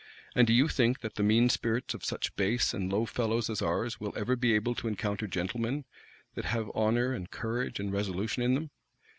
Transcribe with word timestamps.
And 0.33 0.47
do 0.47 0.53
you 0.53 0.67
think 0.67 1.01
that 1.01 1.13
the 1.13 1.21
mean 1.21 1.47
spirits 1.47 1.93
of 1.93 2.03
such 2.03 2.35
base 2.35 2.73
and 2.73 2.91
low 2.91 3.05
fellows 3.05 3.51
as 3.51 3.61
ours 3.61 3.99
will 3.99 4.13
ever 4.17 4.35
be 4.35 4.55
able 4.55 4.73
to 4.73 4.87
encounter 4.87 5.27
gentlemen, 5.27 5.85
that 6.33 6.45
have 6.45 6.71
honor, 6.73 7.13
and 7.13 7.29
courage, 7.29 7.79
and 7.79 7.93
resolution 7.93 8.41
in 8.41 8.55
them? 8.55 8.71